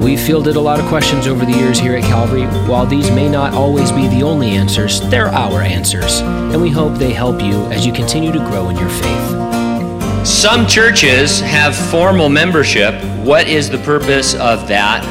We've 0.00 0.20
fielded 0.20 0.54
a 0.54 0.60
lot 0.60 0.78
of 0.78 0.86
questions 0.86 1.26
over 1.26 1.44
the 1.44 1.50
years 1.50 1.76
here 1.76 1.96
at 1.96 2.04
Calvary. 2.04 2.44
While 2.68 2.86
these 2.86 3.10
may 3.10 3.28
not 3.28 3.52
always 3.52 3.90
be 3.90 4.06
the 4.06 4.22
only 4.22 4.50
answers, 4.50 5.00
they're 5.10 5.26
our 5.26 5.60
answers, 5.60 6.20
and 6.20 6.62
we 6.62 6.70
hope 6.70 6.94
they 6.94 7.12
help 7.12 7.42
you 7.42 7.64
as 7.72 7.84
you 7.84 7.92
continue 7.92 8.30
to 8.30 8.38
grow 8.38 8.68
in 8.68 8.76
your 8.76 8.88
faith. 8.88 10.26
Some 10.26 10.68
churches 10.68 11.40
have 11.40 11.74
formal 11.74 12.28
membership. 12.28 12.94
What 13.24 13.48
is 13.48 13.68
the 13.68 13.78
purpose 13.78 14.34
of 14.34 14.68
that? 14.68 15.04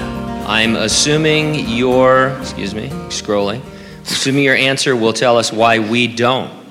I'm 0.47 0.77
assuming 0.77 1.67
your, 1.67 2.29
excuse 2.39 2.73
me, 2.73 2.87
scrolling, 3.09 3.61
assuming 4.03 4.45
your 4.45 4.55
answer 4.55 4.95
will 4.95 5.13
tell 5.13 5.37
us 5.37 5.51
why 5.51 5.79
we 5.79 6.07
don't. 6.07 6.65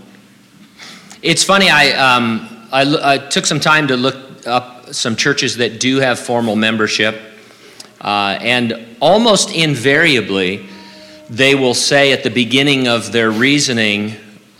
It's 1.20 1.44
funny, 1.44 1.68
I, 1.68 1.90
um, 1.90 2.66
I, 2.72 3.14
I 3.14 3.18
took 3.18 3.44
some 3.44 3.60
time 3.60 3.88
to 3.88 3.96
look 3.96 4.46
up 4.46 4.94
some 4.94 5.16
churches 5.16 5.58
that 5.58 5.80
do 5.80 5.98
have 5.98 6.18
formal 6.18 6.56
membership. 6.56 7.20
Uh, 8.00 8.38
and 8.40 8.96
almost 9.00 9.54
invariably, 9.54 10.66
they 11.30 11.54
will 11.54 11.74
say 11.74 12.12
at 12.12 12.22
the 12.22 12.30
beginning 12.30 12.88
of 12.88 13.12
their 13.12 13.30
reasoning 13.30 14.14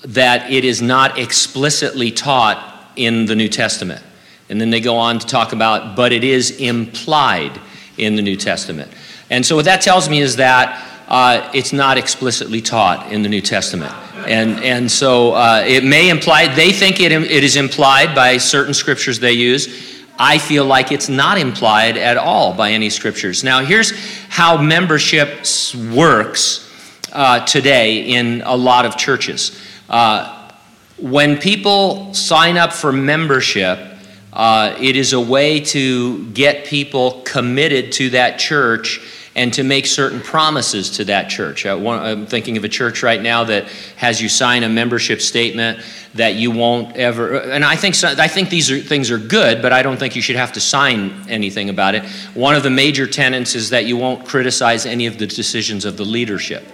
that 0.04 0.50
it 0.50 0.64
is 0.64 0.80
not 0.80 1.18
explicitly 1.18 2.10
taught 2.10 2.90
in 2.96 3.26
the 3.26 3.34
New 3.34 3.48
Testament. 3.48 4.02
And 4.48 4.60
then 4.60 4.70
they 4.70 4.80
go 4.80 4.96
on 4.96 5.18
to 5.18 5.26
talk 5.26 5.52
about, 5.52 5.96
but 5.96 6.12
it 6.12 6.24
is 6.24 6.52
implied 6.52 7.60
in 7.98 8.16
the 8.16 8.22
New 8.22 8.36
Testament. 8.36 8.90
And 9.30 9.44
so 9.44 9.56
what 9.56 9.64
that 9.64 9.80
tells 9.80 10.08
me 10.08 10.20
is 10.20 10.36
that 10.36 10.82
uh, 11.08 11.50
it's 11.54 11.72
not 11.72 11.98
explicitly 11.98 12.60
taught 12.60 13.12
in 13.12 13.22
the 13.22 13.28
New 13.28 13.40
Testament. 13.40 13.92
And, 14.26 14.58
and 14.64 14.90
so 14.90 15.32
uh, 15.32 15.62
it 15.66 15.84
may 15.84 16.08
imply, 16.08 16.52
they 16.54 16.72
think 16.72 17.00
it, 17.00 17.12
it 17.12 17.44
is 17.44 17.56
implied 17.56 18.14
by 18.14 18.38
certain 18.38 18.74
scriptures 18.74 19.20
they 19.20 19.32
use. 19.32 19.95
I 20.18 20.38
feel 20.38 20.64
like 20.64 20.92
it's 20.92 21.08
not 21.08 21.38
implied 21.38 21.96
at 21.96 22.16
all 22.16 22.54
by 22.54 22.72
any 22.72 22.90
scriptures. 22.90 23.44
Now, 23.44 23.64
here's 23.64 23.92
how 24.28 24.56
membership 24.56 25.44
works 25.90 26.62
uh, 27.12 27.44
today 27.46 28.14
in 28.14 28.42
a 28.44 28.56
lot 28.56 28.86
of 28.86 28.96
churches. 28.96 29.60
Uh, 29.88 30.50
when 30.98 31.38
people 31.38 32.14
sign 32.14 32.56
up 32.56 32.72
for 32.72 32.92
membership, 32.92 33.78
uh, 34.32 34.76
it 34.80 34.96
is 34.96 35.12
a 35.12 35.20
way 35.20 35.60
to 35.60 36.26
get 36.30 36.66
people 36.66 37.22
committed 37.22 37.92
to 37.92 38.10
that 38.10 38.38
church 38.38 39.00
and 39.36 39.52
to 39.52 39.62
make 39.62 39.84
certain 39.86 40.20
promises 40.20 40.90
to 40.90 41.04
that 41.04 41.28
church. 41.28 41.66
Uh, 41.66 41.78
I'm 41.78 42.26
thinking 42.26 42.56
of 42.56 42.64
a 42.64 42.68
church 42.68 43.02
right 43.02 43.20
now 43.20 43.44
that 43.44 43.68
has 43.96 44.20
you 44.20 44.30
sign 44.30 44.64
a 44.64 44.68
membership 44.68 45.20
statement 45.20 45.78
that 46.14 46.34
you 46.36 46.50
won't 46.50 46.96
ever. 46.96 47.36
And 47.42 47.62
I 47.62 47.76
think 47.76 47.94
so, 47.94 48.08
I 48.08 48.28
think 48.28 48.48
these 48.48 48.70
are, 48.70 48.80
things 48.80 49.10
are 49.10 49.18
good, 49.18 49.60
but 49.60 49.72
I 49.72 49.82
don't 49.82 49.98
think 49.98 50.16
you 50.16 50.22
should 50.22 50.36
have 50.36 50.54
to 50.54 50.60
sign 50.60 51.12
anything 51.28 51.68
about 51.68 51.94
it. 51.94 52.04
One 52.34 52.56
of 52.56 52.62
the 52.62 52.70
major 52.70 53.06
tenets 53.06 53.54
is 53.54 53.70
that 53.70 53.84
you 53.84 53.98
won't 53.98 54.26
criticize 54.26 54.86
any 54.86 55.06
of 55.06 55.18
the 55.18 55.26
decisions 55.26 55.84
of 55.84 55.98
the 55.98 56.04
leadership. 56.04 56.64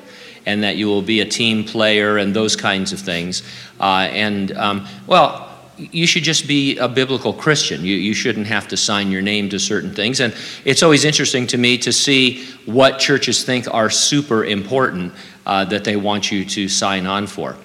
And 0.44 0.64
that 0.64 0.76
you 0.76 0.88
will 0.88 1.02
be 1.02 1.20
a 1.20 1.24
team 1.24 1.62
player 1.62 2.18
and 2.18 2.34
those 2.34 2.56
kinds 2.56 2.92
of 2.92 2.98
things. 2.98 3.44
Uh, 3.78 4.08
and, 4.10 4.50
um, 4.56 4.88
well, 5.06 5.51
you 5.78 6.06
should 6.06 6.22
just 6.22 6.46
be 6.46 6.78
a 6.78 6.88
biblical 6.88 7.32
Christian. 7.32 7.84
You, 7.84 7.96
you 7.96 8.14
shouldn't 8.14 8.46
have 8.46 8.68
to 8.68 8.76
sign 8.76 9.10
your 9.10 9.22
name 9.22 9.48
to 9.50 9.58
certain 9.58 9.94
things. 9.94 10.20
And 10.20 10.34
it's 10.64 10.82
always 10.82 11.04
interesting 11.04 11.46
to 11.48 11.58
me 11.58 11.78
to 11.78 11.92
see 11.92 12.44
what 12.66 12.98
churches 12.98 13.44
think 13.44 13.72
are 13.72 13.90
super 13.90 14.44
important 14.44 15.12
uh, 15.46 15.64
that 15.66 15.84
they 15.84 15.96
want 15.96 16.30
you 16.30 16.44
to 16.44 16.68
sign 16.68 17.06
on 17.06 17.26
for. 17.26 17.56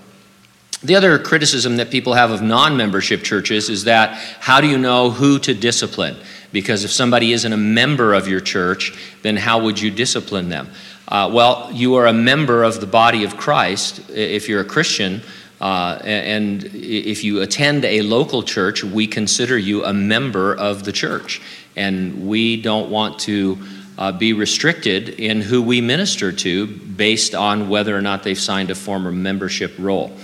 The 0.83 0.95
other 0.95 1.17
criticism 1.17 1.77
that 1.77 1.89
people 1.89 2.13
have 2.13 2.31
of 2.31 2.41
non 2.41 2.77
membership 2.77 3.23
churches 3.23 3.69
is 3.69 3.85
that 3.85 4.11
how 4.39 4.61
do 4.61 4.67
you 4.67 4.77
know 4.77 5.09
who 5.09 5.39
to 5.39 5.53
discipline? 5.53 6.15
Because 6.51 6.83
if 6.83 6.91
somebody 6.91 7.33
isn't 7.33 7.51
a 7.51 7.57
member 7.57 8.13
of 8.13 8.27
your 8.27 8.39
church, 8.39 8.93
then 9.21 9.35
how 9.35 9.61
would 9.63 9.79
you 9.79 9.91
discipline 9.91 10.49
them? 10.49 10.69
Uh, 11.07 11.29
well, 11.33 11.69
you 11.73 11.95
are 11.95 12.07
a 12.07 12.13
member 12.13 12.63
of 12.63 12.79
the 12.79 12.87
body 12.87 13.23
of 13.23 13.37
Christ. 13.37 14.09
If 14.09 14.47
you're 14.47 14.61
a 14.61 14.65
Christian, 14.65 15.21
uh, 15.59 15.99
and 16.03 16.63
if 16.73 17.23
you 17.23 17.41
attend 17.41 17.83
a 17.83 18.01
local 18.01 18.43
church, 18.43 18.83
we 18.83 19.07
consider 19.07 19.57
you 19.57 19.83
a 19.83 19.93
member 19.93 20.53
of 20.53 20.83
the 20.83 20.91
church. 20.91 21.41
And 21.75 22.27
we 22.27 22.61
don't 22.61 22.89
want 22.89 23.19
to 23.19 23.57
uh, 23.97 24.11
be 24.11 24.33
restricted 24.33 25.09
in 25.09 25.41
who 25.41 25.61
we 25.61 25.81
minister 25.81 26.31
to 26.31 26.67
based 26.67 27.33
on 27.33 27.69
whether 27.69 27.95
or 27.97 28.01
not 28.01 28.23
they've 28.23 28.39
signed 28.39 28.69
a 28.69 28.75
former 28.75 29.11
membership 29.11 29.73
roll. 29.79 30.15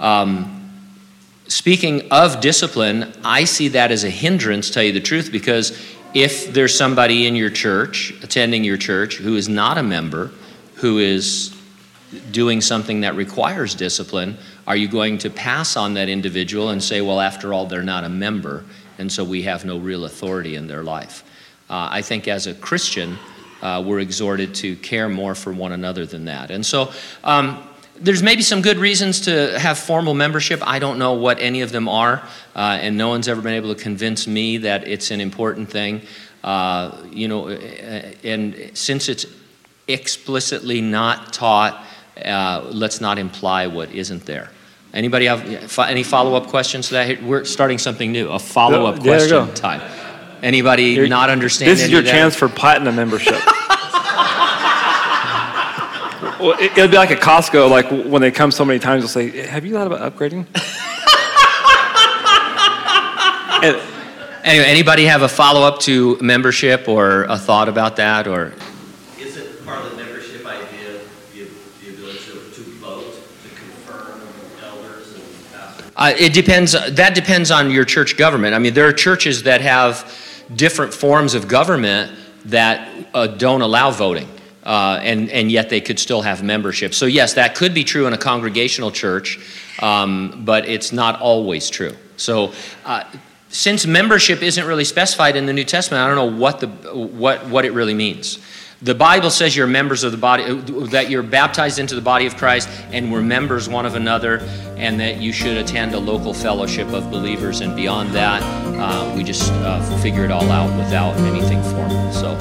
Um, 0.00 0.70
speaking 1.46 2.08
of 2.10 2.40
discipline, 2.40 3.12
I 3.24 3.44
see 3.44 3.68
that 3.68 3.92
as 3.92 4.02
a 4.02 4.10
hindrance, 4.10 4.70
tell 4.70 4.82
you 4.82 4.92
the 4.92 5.00
truth, 5.00 5.30
because 5.30 5.80
if 6.14 6.52
there's 6.52 6.76
somebody 6.76 7.26
in 7.26 7.36
your 7.36 7.50
church, 7.50 8.12
attending 8.22 8.64
your 8.64 8.76
church, 8.76 9.16
who 9.16 9.36
is 9.36 9.48
not 9.48 9.78
a 9.78 9.82
member, 9.82 10.32
who 10.76 10.98
is 10.98 11.56
doing 12.30 12.60
something 12.60 13.00
that 13.00 13.16
requires 13.16 13.74
discipline, 13.74 14.36
are 14.66 14.76
you 14.76 14.88
going 14.88 15.18
to 15.18 15.30
pass 15.30 15.76
on 15.76 15.94
that 15.94 16.08
individual 16.08 16.70
and 16.70 16.82
say, 16.82 17.00
well, 17.00 17.20
after 17.20 17.52
all, 17.52 17.66
they're 17.66 17.82
not 17.82 18.04
a 18.04 18.08
member, 18.08 18.64
and 18.98 19.10
so 19.10 19.24
we 19.24 19.42
have 19.42 19.64
no 19.64 19.78
real 19.78 20.04
authority 20.04 20.56
in 20.56 20.66
their 20.66 20.82
life? 20.82 21.22
Uh, 21.68 21.88
I 21.90 22.02
think 22.02 22.28
as 22.28 22.46
a 22.46 22.54
Christian, 22.54 23.18
uh, 23.62 23.82
we're 23.84 24.00
exhorted 24.00 24.54
to 24.56 24.76
care 24.76 25.08
more 25.08 25.34
for 25.34 25.52
one 25.52 25.72
another 25.72 26.06
than 26.06 26.26
that. 26.26 26.50
And 26.50 26.64
so, 26.64 26.92
um, 27.22 27.66
there's 27.96 28.22
maybe 28.22 28.42
some 28.42 28.60
good 28.60 28.78
reasons 28.78 29.20
to 29.22 29.58
have 29.58 29.78
formal 29.78 30.14
membership. 30.14 30.60
I 30.66 30.78
don't 30.78 30.98
know 30.98 31.12
what 31.12 31.38
any 31.40 31.60
of 31.60 31.70
them 31.70 31.88
are, 31.88 32.22
uh, 32.56 32.78
and 32.80 32.96
no 32.98 33.08
one's 33.08 33.28
ever 33.28 33.40
been 33.40 33.54
able 33.54 33.74
to 33.74 33.80
convince 33.80 34.26
me 34.26 34.58
that 34.58 34.88
it's 34.88 35.10
an 35.10 35.20
important 35.20 35.70
thing. 35.70 36.02
Uh, 36.42 36.96
you 37.10 37.28
know, 37.28 37.48
and 37.48 38.70
since 38.74 39.08
it's 39.08 39.26
explicitly 39.86 40.80
not 40.80 41.32
taught, 41.32 41.84
uh, 42.22 42.68
let's 42.70 43.00
not 43.00 43.18
imply 43.18 43.66
what 43.66 43.90
isn't 43.92 44.24
there. 44.26 44.50
Anybody 44.92 45.26
have 45.26 45.78
any 45.80 46.04
follow-up 46.04 46.46
questions 46.46 46.88
to 46.88 46.94
that? 46.94 47.22
We're 47.22 47.44
starting 47.44 47.78
something 47.78 48.12
new, 48.12 48.28
a 48.28 48.38
follow-up 48.38 49.00
question 49.00 49.52
time. 49.54 49.80
Anybody 50.40 50.90
You're, 50.90 51.08
not 51.08 51.30
understand? 51.30 51.70
This 51.70 51.82
is 51.82 51.90
your 51.90 52.02
chance 52.02 52.36
for 52.36 52.48
platinum 52.48 52.94
membership. 52.94 53.32
well, 56.38 56.54
it, 56.60 56.76
will 56.76 56.86
be 56.86 56.96
like 56.96 57.10
a 57.10 57.16
Costco. 57.16 57.68
Like 57.70 57.90
when 57.90 58.22
they 58.22 58.30
come 58.30 58.52
so 58.52 58.64
many 58.64 58.78
times, 58.78 59.02
they'll 59.02 59.08
say, 59.08 59.46
"Have 59.46 59.64
you 59.64 59.72
thought 59.72 59.86
about 59.86 60.12
upgrading?" 60.12 60.46
and, 63.64 63.76
anyway, 64.44 64.66
anybody 64.66 65.06
have 65.06 65.22
a 65.22 65.28
follow-up 65.28 65.80
to 65.80 66.18
membership 66.20 66.88
or 66.88 67.24
a 67.24 67.38
thought 67.38 67.68
about 67.68 67.96
that, 67.96 68.28
or? 68.28 68.52
Uh, 75.96 76.12
it 76.16 76.32
depends. 76.32 76.72
That 76.72 77.14
depends 77.14 77.50
on 77.50 77.70
your 77.70 77.84
church 77.84 78.16
government. 78.16 78.54
I 78.54 78.58
mean, 78.58 78.74
there 78.74 78.86
are 78.88 78.92
churches 78.92 79.44
that 79.44 79.60
have 79.60 80.12
different 80.54 80.92
forms 80.92 81.34
of 81.34 81.46
government 81.48 82.12
that 82.46 82.88
uh, 83.14 83.26
don't 83.28 83.62
allow 83.62 83.90
voting, 83.90 84.28
uh, 84.64 84.98
and 85.02 85.30
and 85.30 85.50
yet 85.52 85.70
they 85.70 85.80
could 85.80 85.98
still 85.98 86.22
have 86.22 86.42
membership. 86.42 86.94
So 86.94 87.06
yes, 87.06 87.34
that 87.34 87.54
could 87.54 87.74
be 87.74 87.84
true 87.84 88.06
in 88.06 88.12
a 88.12 88.18
congregational 88.18 88.90
church, 88.90 89.38
um, 89.80 90.42
but 90.44 90.68
it's 90.68 90.92
not 90.92 91.20
always 91.20 91.70
true. 91.70 91.96
So. 92.16 92.52
Uh, 92.84 93.04
since 93.50 93.86
membership 93.86 94.42
isn't 94.42 94.66
really 94.66 94.84
specified 94.84 95.36
in 95.36 95.46
the 95.46 95.52
New 95.52 95.62
Testament, 95.62 96.02
I 96.02 96.08
don't 96.08 96.16
know 96.16 96.36
what 96.36 96.58
the 96.58 96.66
what 96.66 97.46
what 97.46 97.64
it 97.64 97.72
really 97.72 97.94
means. 97.94 98.40
The 98.84 98.94
Bible 98.94 99.30
says 99.30 99.56
you're 99.56 99.66
members 99.66 100.04
of 100.04 100.12
the 100.12 100.18
body, 100.18 100.44
that 100.88 101.08
you're 101.08 101.22
baptized 101.22 101.78
into 101.78 101.94
the 101.94 102.02
body 102.02 102.26
of 102.26 102.36
Christ 102.36 102.68
and 102.92 103.10
we're 103.10 103.22
members 103.22 103.66
one 103.66 103.86
of 103.86 103.94
another, 103.94 104.40
and 104.76 105.00
that 105.00 105.22
you 105.22 105.32
should 105.32 105.56
attend 105.56 105.94
a 105.94 105.98
local 105.98 106.34
fellowship 106.34 106.88
of 106.88 107.10
believers. 107.10 107.62
And 107.62 107.74
beyond 107.74 108.10
that, 108.10 108.42
uh, 108.42 109.10
we 109.16 109.24
just 109.24 109.50
uh, 109.50 109.80
figure 110.02 110.26
it 110.26 110.30
all 110.30 110.50
out 110.50 110.68
without 110.76 111.16
anything 111.16 111.62
formal. 111.62 112.12
So. 112.12 112.32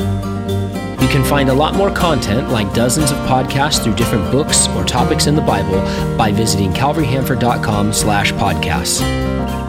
You 1.01 1.07
can 1.07 1.23
find 1.23 1.47
a 1.47 1.53
lot 1.53 1.75
more 1.75 1.93
content, 1.93 2.49
like 2.49 2.73
dozens 2.73 3.11
of 3.11 3.17
podcasts 3.19 3.81
through 3.81 3.95
different 3.95 4.29
books 4.29 4.67
or 4.67 4.83
topics 4.83 5.27
in 5.27 5.35
the 5.35 5.41
Bible, 5.41 5.79
by 6.17 6.33
visiting 6.33 6.73
calvaryhanford.com 6.73 7.93
slash 7.93 8.33
podcasts. 8.33 9.62